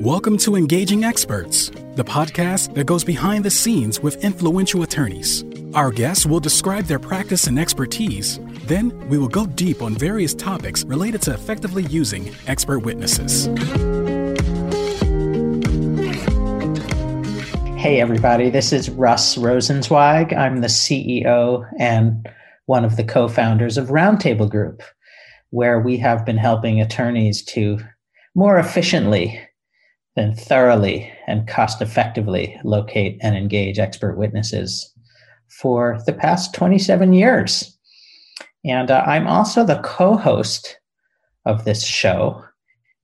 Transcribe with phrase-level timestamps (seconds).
[0.00, 5.44] Welcome to Engaging Experts, the podcast that goes behind the scenes with influential attorneys.
[5.74, 8.40] Our guests will describe their practice and expertise.
[8.64, 13.48] Then we will go deep on various topics related to effectively using expert witnesses.
[17.76, 20.34] Hey, everybody, this is Russ Rosenzweig.
[20.34, 22.26] I'm the CEO and
[22.64, 24.82] one of the co founders of Roundtable Group,
[25.50, 27.80] where we have been helping attorneys to
[28.34, 29.38] more efficiently
[30.16, 34.92] and thoroughly and cost effectively locate and engage expert witnesses
[35.48, 37.76] for the past 27 years.
[38.64, 40.78] And uh, I'm also the co host
[41.46, 42.44] of this show,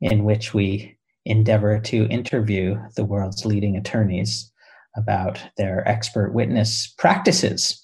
[0.01, 4.51] in which we endeavor to interview the world's leading attorneys
[4.97, 7.83] about their expert witness practices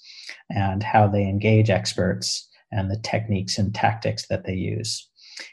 [0.49, 5.07] and how they engage experts and the techniques and tactics that they use.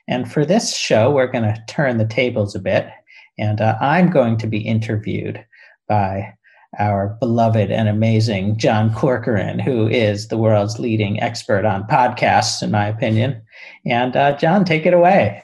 [0.08, 2.88] And for this show, we're going to turn the tables a bit
[3.38, 5.44] and uh, I'm going to be interviewed
[5.88, 6.34] by
[6.78, 12.70] our beloved and amazing John Corcoran, who is the world's leading expert on podcasts, in
[12.70, 13.42] my opinion.
[13.84, 15.42] And uh, John, take it away.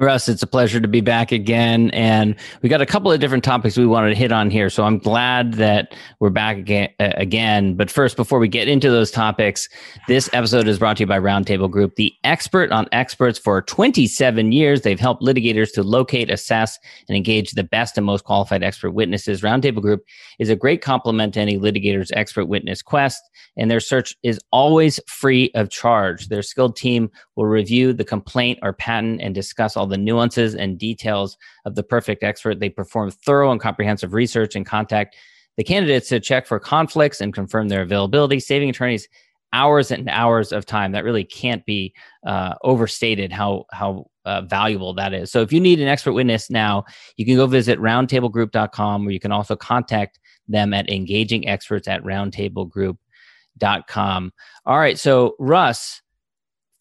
[0.00, 1.90] Russ, it's a pleasure to be back again.
[1.90, 4.68] And we got a couple of different topics we wanted to hit on here.
[4.68, 6.88] So I'm glad that we're back again.
[6.98, 7.76] Uh, again.
[7.76, 9.68] But first, before we get into those topics,
[10.08, 14.50] this episode is brought to you by Roundtable Group, the expert on experts for 27
[14.50, 14.82] years.
[14.82, 16.76] They've helped litigators to locate, assess,
[17.08, 19.42] and engage the best and most qualified expert witnesses.
[19.42, 20.04] Roundtable Group
[20.40, 23.22] is a great complement to any litigator's expert witness quest,
[23.56, 26.26] and their search is always free of charge.
[26.28, 30.54] Their skilled team will review the complaint or patent and discuss all all the nuances
[30.54, 32.58] and details of the perfect expert.
[32.58, 35.14] They perform thorough and comprehensive research and contact
[35.58, 39.06] the candidates to check for conflicts and confirm their availability, saving attorneys
[39.52, 40.92] hours and hours of time.
[40.92, 41.92] That really can't be
[42.26, 45.30] uh, overstated how how uh, valuable that is.
[45.30, 46.84] So if you need an expert witness now,
[47.16, 50.18] you can go visit roundtablegroup.com, or you can also contact
[50.48, 54.32] them at engagingexperts at roundtablegroup.com.
[54.66, 56.00] All right, so Russ,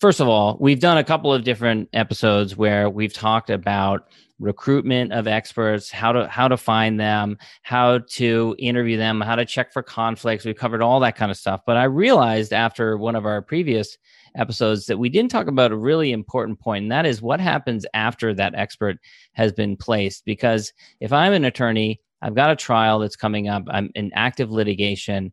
[0.03, 5.14] first of all, we've done a couple of different episodes where we've talked about recruitment
[5.14, 9.72] of experts, how to how to find them, how to interview them, how to check
[9.72, 10.44] for conflicts.
[10.44, 11.62] We've covered all that kind of stuff.
[11.66, 13.97] But I realized after one of our previous
[14.36, 17.85] episodes that we didn't talk about a really important point, and that is what happens
[17.94, 18.97] after that expert
[19.31, 20.25] has been placed.
[20.25, 24.52] Because if I'm an attorney, I've got a trial that's coming up, I'm in active
[24.52, 25.31] litigation.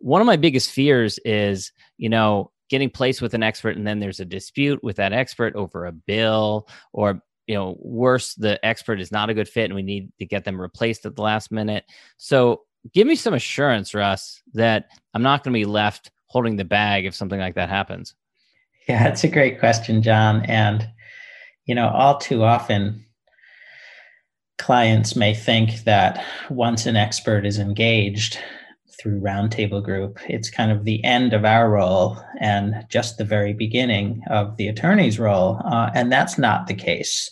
[0.00, 3.98] One of my biggest fears is, you know, getting placed with an expert and then
[3.98, 9.00] there's a dispute with that expert over a bill or you know worse the expert
[9.00, 11.50] is not a good fit and we need to get them replaced at the last
[11.50, 11.84] minute.
[12.18, 12.62] So
[12.94, 17.06] give me some assurance russ that i'm not going to be left holding the bag
[17.06, 18.14] if something like that happens.
[18.88, 20.44] Yeah that's a great question john.
[20.44, 20.88] And
[21.64, 23.04] you know all too often
[24.58, 28.38] clients may think that once an expert is engaged
[28.98, 33.52] through Roundtable Group, it's kind of the end of our role and just the very
[33.52, 35.60] beginning of the attorney's role.
[35.64, 37.30] Uh, and that's not the case.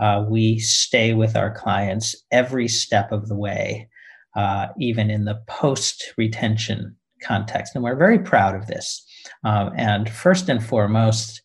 [0.00, 3.88] Uh, we stay with our clients every step of the way,
[4.36, 7.74] uh, even in the post retention context.
[7.74, 9.04] And we're very proud of this.
[9.44, 11.42] Um, and first and foremost,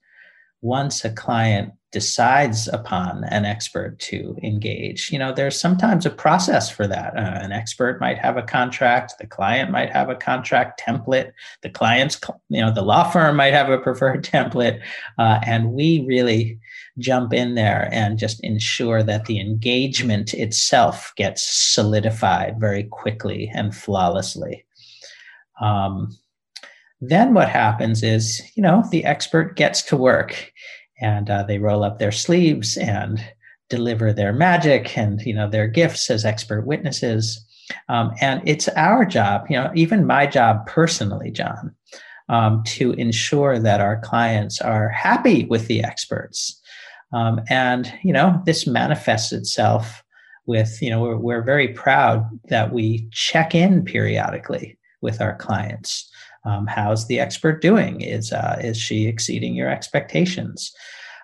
[0.64, 6.68] once a client decides upon an expert to engage you know there's sometimes a process
[6.70, 7.16] for that.
[7.16, 11.32] Uh, an expert might have a contract the client might have a contract template
[11.62, 12.20] the client's
[12.50, 14.82] you know the law firm might have a preferred template
[15.20, 16.58] uh, and we really
[16.98, 23.76] jump in there and just ensure that the engagement itself gets solidified very quickly and
[23.76, 24.66] flawlessly.
[25.62, 26.16] Um,
[27.10, 30.52] then what happens is you know the expert gets to work
[31.02, 33.24] and uh, they roll up their sleeves and
[33.70, 37.44] deliver their magic and you know their gifts as expert witnesses.
[37.88, 41.74] Um, and it's our job you know even my job personally john
[42.30, 46.60] um, to ensure that our clients are happy with the experts.
[47.12, 50.04] Um, and you know this manifests itself
[50.46, 56.10] with you know we're, we're very proud that we check in periodically with our clients
[56.46, 58.02] um, how's the expert doing?
[58.02, 60.74] Is uh, is she exceeding your expectations?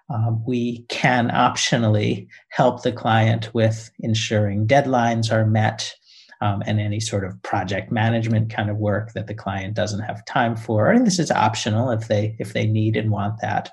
[0.10, 5.94] Um, we can optionally help the client with ensuring deadlines are met
[6.42, 10.25] um, and any sort of project management kind of work that the client doesn't have
[10.25, 10.89] time for.
[10.89, 13.71] And this is optional if they if they need and want that.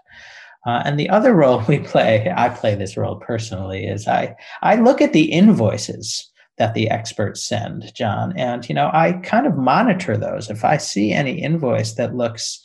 [0.66, 4.76] Uh, and the other role we play, I play this role personally, is I I
[4.76, 8.32] look at the invoices that the experts send, John.
[8.36, 10.50] And, you know, I kind of monitor those.
[10.50, 12.62] If I see any invoice that looks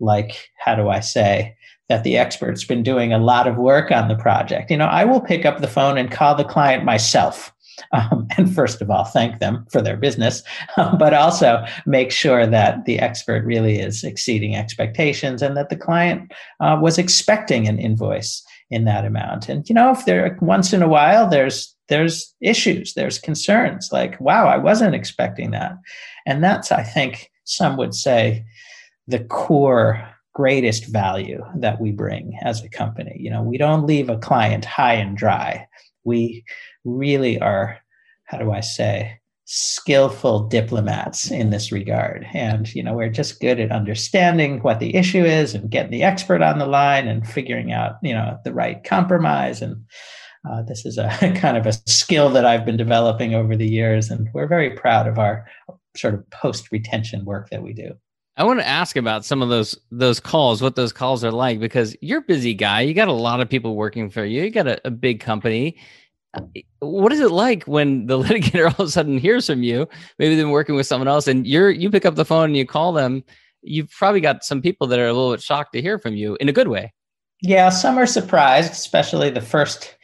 [0.00, 1.56] like, how do I say,
[1.88, 4.70] that the expert's been doing a lot of work on the project.
[4.70, 7.52] You know, I will pick up the phone and call the client myself.
[7.90, 10.42] Um, and first of all, thank them for their business,
[10.76, 15.76] um, but also make sure that the expert really is exceeding expectations and that the
[15.76, 19.48] client uh, was expecting an invoice in that amount.
[19.48, 24.18] And you know, if there once in a while there's there's issues, there's concerns like,
[24.18, 25.74] wow, I wasn't expecting that.
[26.26, 28.46] And that's, I think, some would say
[29.06, 33.14] the core greatest value that we bring as a company.
[33.18, 35.68] You know, we don't leave a client high and dry.
[36.04, 36.44] We
[36.84, 37.78] really are,
[38.24, 42.26] how do I say, skillful diplomats in this regard.
[42.32, 46.04] And, you know, we're just good at understanding what the issue is and getting the
[46.04, 49.60] expert on the line and figuring out, you know, the right compromise.
[49.60, 49.84] And
[50.48, 54.10] uh, this is a kind of a skill that I've been developing over the years.
[54.10, 55.46] And we're very proud of our
[55.96, 57.92] sort of post retention work that we do.
[58.36, 61.60] I want to ask about some of those those calls, what those calls are like,
[61.60, 62.80] because you're a busy guy.
[62.80, 64.42] You got a lot of people working for you.
[64.42, 65.76] You got a, a big company.
[66.78, 69.86] What is it like when the litigator all of a sudden hears from you?
[70.18, 72.66] Maybe they're working with someone else, and you're you pick up the phone and you
[72.66, 73.22] call them.
[73.60, 76.36] You've probably got some people that are a little bit shocked to hear from you
[76.40, 76.92] in a good way.
[77.42, 79.94] Yeah, some are surprised, especially the first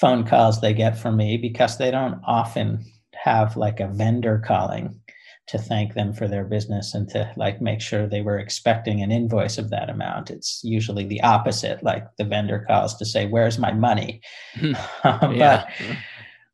[0.00, 2.82] phone calls they get from me because they don't often
[3.14, 4.98] have like a vendor calling
[5.46, 9.10] to thank them for their business and to like make sure they were expecting an
[9.10, 10.30] invoice of that amount.
[10.30, 14.20] It's usually the opposite, like the vendor calls to say, "Where's my money?"
[14.54, 14.72] Hmm.
[15.02, 15.68] but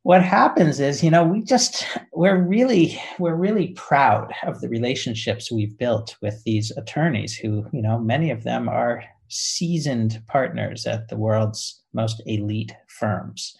[0.02, 5.52] what happens is, you know, we just we're really we're really proud of the relationships
[5.52, 11.08] we've built with these attorneys who, you know, many of them are seasoned partners at
[11.08, 13.56] the world's most elite firms.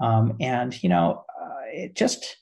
[0.00, 2.36] Um, and you know, uh, it just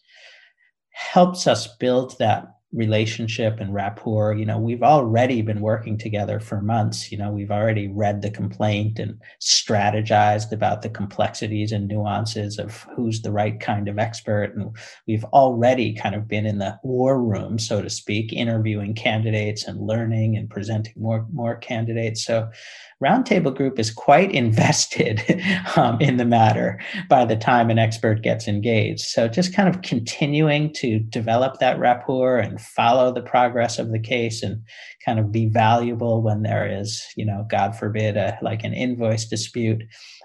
[0.91, 4.35] helps us build that relationship and rapport.
[4.35, 7.12] You know, we've already been working together for months.
[7.12, 12.87] You know, we've already read the complaint and strategized about the complexities and nuances of
[12.94, 14.55] who's the right kind of expert.
[14.56, 14.76] And
[15.06, 19.81] we've already kind of been in the war room, so to speak, interviewing candidates and
[19.81, 22.25] learning and presenting more, more candidates.
[22.25, 22.50] So
[23.03, 25.23] Roundtable Group is quite invested
[25.76, 29.03] um, in the matter by the time an expert gets engaged.
[29.03, 33.99] So just kind of continuing to develop that rapport and follow the progress of the
[33.99, 34.62] case and
[35.05, 39.26] kind of be valuable when there is, you know, God forbid, a, like an invoice
[39.26, 39.82] dispute.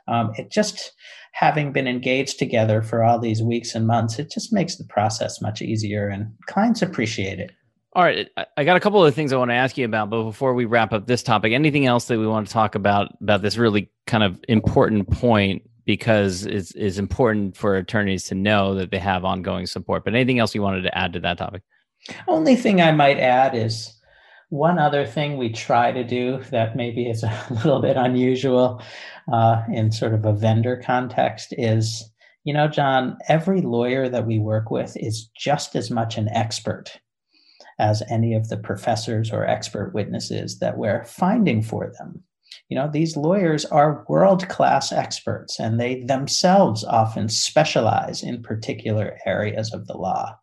[0.07, 0.93] Um, it just
[1.33, 5.41] having been engaged together for all these weeks and months, it just makes the process
[5.41, 7.51] much easier and clients appreciate it.
[7.93, 10.23] All right, I got a couple of things I want to ask you about, but
[10.23, 13.41] before we wrap up this topic, anything else that we want to talk about about
[13.41, 18.91] this really kind of important point because it's is important for attorneys to know that
[18.91, 20.05] they have ongoing support.
[20.05, 21.63] But anything else you wanted to add to that topic?
[22.27, 23.93] Only thing I might add is
[24.49, 28.81] one other thing we try to do that maybe is a little bit unusual
[29.31, 32.09] uh, in sort of a vendor context is,
[32.43, 36.99] you know, John, every lawyer that we work with is just as much an expert
[37.77, 42.23] as any of the professors or expert witnesses that we're finding for them.
[42.67, 49.17] You know, these lawyers are world class experts and they themselves often specialize in particular
[49.25, 50.37] areas of the law.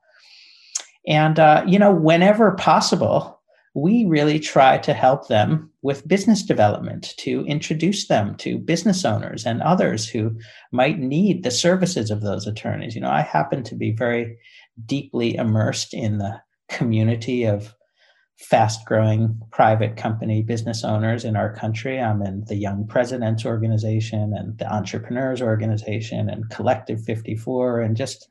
[1.06, 3.36] And, uh, you know, whenever possible,
[3.74, 9.44] we really try to help them with business development, to introduce them to business owners
[9.44, 10.34] and others who
[10.72, 12.94] might need the services of those attorneys.
[12.94, 14.38] You know, I happen to be very
[14.86, 17.74] deeply immersed in the community of
[18.38, 22.00] fast growing private company business owners in our country.
[22.00, 28.28] I'm in the Young Presidents Organization and the Entrepreneurs Organization and Collective 54 and just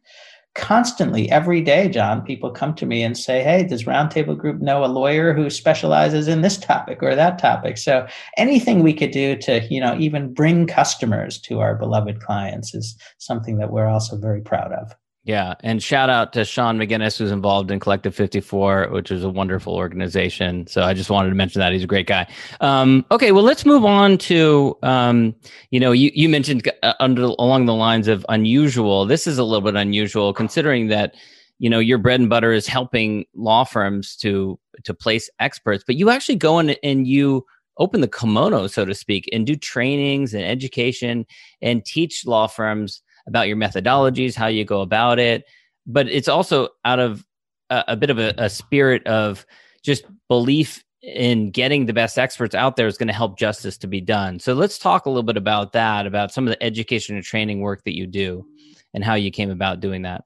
[0.56, 4.84] constantly every day john people come to me and say hey does roundtable group know
[4.84, 7.78] a lawyer who specializes in this topic or that topic?
[7.78, 8.08] So
[8.38, 12.98] anything we could do to you know even bring customers to our beloved clients is
[13.18, 14.94] something that we're also very proud of
[15.26, 19.30] yeah, and shout out to Sean McGinnis, who's involved in Collective 54, which is a
[19.30, 20.68] wonderful organization.
[20.68, 22.28] So I just wanted to mention that he's a great guy.
[22.62, 25.34] Um, okay, well, let's move on to um,
[25.72, 29.08] you know you you mentioned uh, under along the lines of unusual.
[29.08, 31.16] This is a little bit unusual considering that
[31.58, 35.96] you know your bread and butter is helping law firms to to place experts, but
[35.96, 37.44] you actually go in and you
[37.80, 41.26] open the kimono, so to speak, and do trainings and education
[41.64, 45.46] and teach law firms about your methodologies, how you go about it.
[45.88, 47.26] But it's also out of
[47.70, 49.46] a, a bit of a, a spirit of
[49.84, 53.88] just belief in getting the best experts out there is going to help justice to
[53.88, 54.40] be done.
[54.40, 57.60] So let's talk a little bit about that, about some of the education and training
[57.60, 58.46] work that you do
[58.94, 60.24] and how you came about doing that.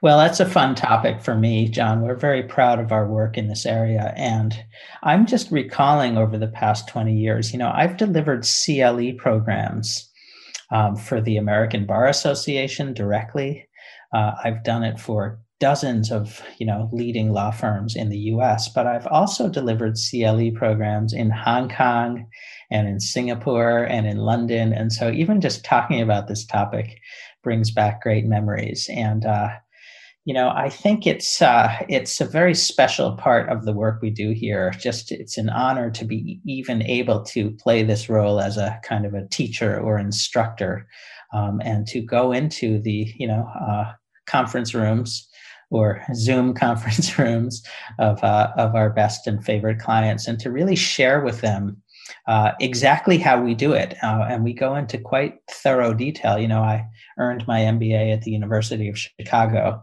[0.00, 2.00] Well, that's a fun topic for me, John.
[2.00, 4.14] We're very proud of our work in this area.
[4.16, 4.56] And
[5.02, 10.10] I'm just recalling over the past 20 years, you know, I've delivered CLE programs
[10.72, 13.68] um, for the American Bar Association directly.
[14.12, 18.68] Uh, I've done it for dozens of you know leading law firms in the US,
[18.68, 22.26] but I've also delivered CLE programs in Hong Kong
[22.72, 24.72] and in Singapore and in London.
[24.72, 26.98] And so even just talking about this topic
[27.44, 28.88] brings back great memories.
[28.92, 29.50] And uh,
[30.24, 34.10] you know, I think it's uh, it's a very special part of the work we
[34.10, 34.72] do here.
[34.78, 39.04] Just it's an honor to be even able to play this role as a kind
[39.04, 40.86] of a teacher or instructor,
[41.32, 43.92] um, and to go into the you know uh,
[44.26, 45.28] conference rooms
[45.72, 47.62] or Zoom conference rooms
[47.98, 51.82] of, uh, of our best and favorite clients and to really share with them
[52.26, 53.96] uh, exactly how we do it.
[54.02, 56.38] Uh, and we go into quite thorough detail.
[56.38, 56.86] You know, I
[57.18, 59.82] earned my MBA at the University of Chicago.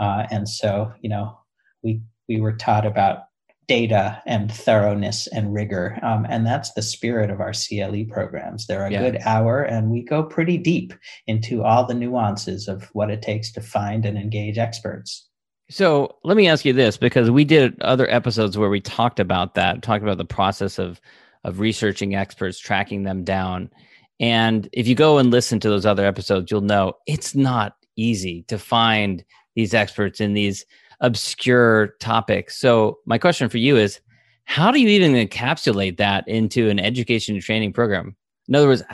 [0.00, 1.36] Uh, and so, you know,
[1.82, 3.24] we, we were taught about
[3.68, 5.98] data and thoroughness and rigor.
[6.02, 8.66] Um, and that's the spirit of our CLE programs.
[8.66, 9.02] They're a yeah.
[9.02, 10.94] good hour, and we go pretty deep
[11.26, 15.28] into all the nuances of what it takes to find and engage experts.
[15.70, 19.54] So let me ask you this because we did other episodes where we talked about
[19.54, 21.00] that, talked about the process of
[21.44, 23.70] of researching experts, tracking them down.
[24.18, 28.44] And if you go and listen to those other episodes, you'll know it's not easy
[28.48, 29.24] to find
[29.58, 30.64] these experts in these
[31.00, 32.56] obscure topics.
[32.56, 34.00] So my question for you is
[34.44, 38.16] how do you even encapsulate that into an education and training program?
[38.46, 38.84] In other words,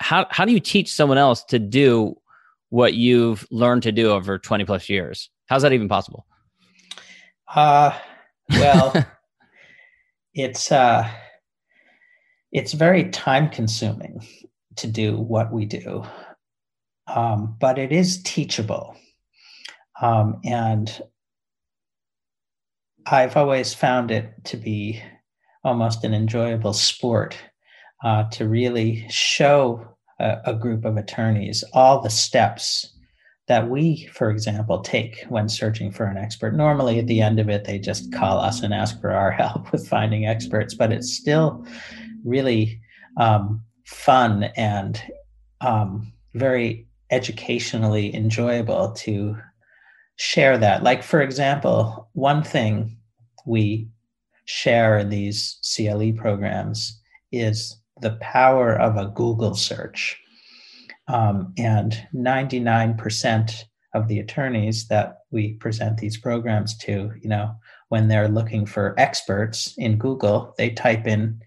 [0.00, 2.16] how, how do you teach someone else to do
[2.70, 5.28] what you've learned to do over 20 plus years?
[5.46, 6.26] How's that even possible?
[7.54, 7.92] Uh,
[8.48, 8.94] well,
[10.34, 11.06] it's, uh,
[12.50, 14.26] it's very time consuming
[14.76, 16.02] to do what we do,
[17.14, 18.96] um, but it is teachable.
[20.00, 21.02] Um, and
[23.06, 25.02] I've always found it to be
[25.62, 27.36] almost an enjoyable sport
[28.02, 29.86] uh, to really show
[30.18, 32.94] a, a, group of attorneys all the steps
[33.46, 36.54] that we, for example, take when searching for an expert.
[36.54, 39.70] Normally, at the end of it, they just call us and ask for our help
[39.72, 41.64] with finding experts, but it's still
[42.24, 42.80] really
[43.18, 45.02] um, fun and
[45.60, 49.36] um, very educationally enjoyable to
[50.16, 50.82] share that.
[50.82, 52.96] Like, for example, one thing
[53.46, 53.88] we
[54.44, 57.00] share in these CLE programs
[57.32, 60.20] is the power of a Google search.
[61.08, 67.54] Um, and 99% of the attorneys that we present these programs to, you know,
[67.88, 71.40] when they're looking for experts in Google, they type in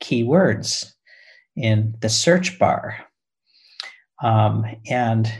[0.00, 0.92] keywords
[1.56, 2.98] in the search bar.
[4.22, 5.32] Um, and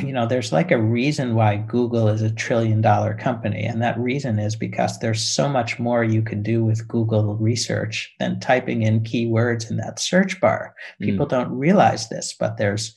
[0.00, 3.62] you know there's like a reason why google is a trillion dollar company.
[3.64, 8.12] And that reason is because there's so much more you can do with google research
[8.18, 10.74] than typing in keywords in that search bar.
[11.00, 11.30] People mm.
[11.30, 12.94] don't realize this but there's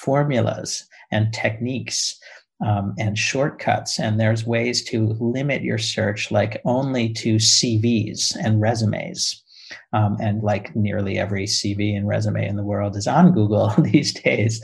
[0.00, 2.18] formulas and techniques
[2.64, 3.98] um, and shortcuts.
[3.98, 9.42] And there's ways to limit your search like only to cvs and resumes
[9.92, 14.12] um, and like nearly every CV and resume in the world is on Google these
[14.12, 14.60] days.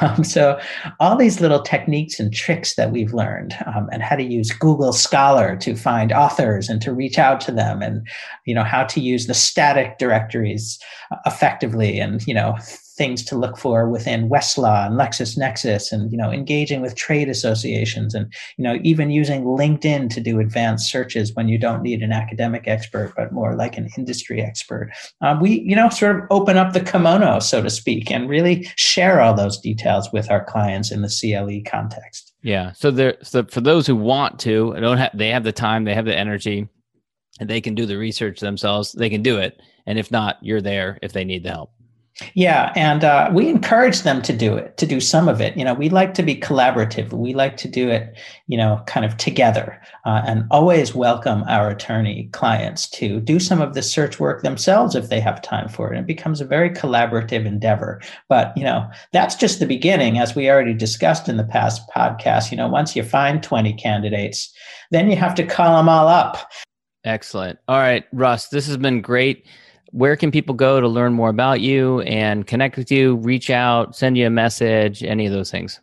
[0.00, 0.58] Um, so,
[1.00, 4.92] all these little techniques and tricks that we've learned, um, and how to use Google
[4.92, 8.06] Scholar to find authors and to reach out to them, and
[8.46, 10.78] you know how to use the static directories
[11.26, 12.56] effectively, and you know
[13.00, 18.14] things to look for within Westlaw and LexisNexis and you know engaging with trade associations
[18.14, 22.12] and you know even using LinkedIn to do advanced searches when you don't need an
[22.12, 24.90] academic expert but more like an industry expert.
[25.22, 28.68] Um, we you know sort of open up the kimono so to speak and really
[28.76, 32.34] share all those details with our clients in the CLE context.
[32.42, 32.72] Yeah.
[32.72, 35.94] So there so for those who want to don't have they have the time, they
[35.94, 36.68] have the energy
[37.40, 39.58] and they can do the research themselves, they can do it.
[39.86, 41.72] And if not, you're there if they need the help.
[42.34, 45.56] Yeah, and uh, we encourage them to do it, to do some of it.
[45.56, 47.12] You know, we like to be collaborative.
[47.12, 48.14] We like to do it,
[48.46, 53.62] you know, kind of together, uh, and always welcome our attorney clients to do some
[53.62, 55.98] of the search work themselves if they have time for it.
[55.98, 58.02] It becomes a very collaborative endeavor.
[58.28, 62.50] But you know, that's just the beginning, as we already discussed in the past podcast.
[62.50, 64.52] You know, once you find twenty candidates,
[64.90, 66.50] then you have to call them all up.
[67.04, 67.58] Excellent.
[67.66, 69.46] All right, Russ, this has been great
[69.92, 73.96] where can people go to learn more about you and connect with you, reach out,
[73.96, 75.80] send you a message, any of those things?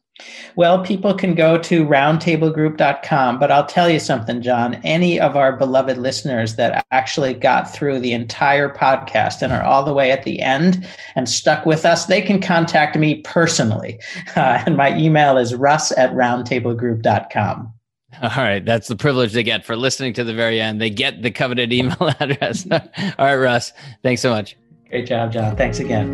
[0.55, 4.75] Well, people can go to roundtablegroup.com, but I'll tell you something, John.
[4.83, 9.83] Any of our beloved listeners that actually got through the entire podcast and are all
[9.83, 13.99] the way at the end and stuck with us, they can contact me personally.
[14.35, 17.73] Uh, and my email is russ at roundtablegroup.com.
[18.21, 18.63] All right.
[18.63, 20.79] That's the privilege they get for listening to the very end.
[20.81, 22.65] They get the coveted email address.
[22.71, 22.79] all
[23.19, 23.73] right, Russ.
[24.01, 24.57] Thanks so much.
[24.89, 25.55] Great job, John.
[25.55, 26.13] Thanks again.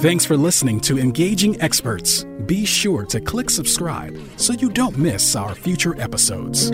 [0.00, 2.24] Thanks for listening to Engaging Experts.
[2.46, 6.70] Be sure to click subscribe so you don't miss our future episodes.